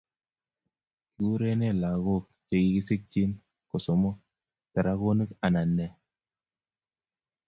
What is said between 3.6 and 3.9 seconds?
ko